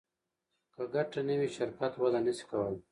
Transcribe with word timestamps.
که 0.73 0.83
ګټه 0.93 1.19
نه 1.27 1.35
وي 1.39 1.49
شرکت 1.57 1.93
وده 1.97 2.19
نشي 2.25 2.45
کولی. 2.49 2.77